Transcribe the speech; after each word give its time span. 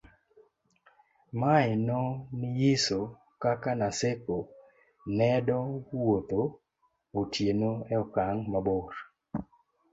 mae 1.39 1.69
no 1.87 2.01
niyiso 2.39 2.99
kaka 3.41 3.71
Naseko 3.79 4.37
nedo 5.17 5.59
wuotho 5.91 6.41
otieno 7.19 7.71
e 7.93 7.95
okang' 8.03 8.41
mabor 8.51 8.91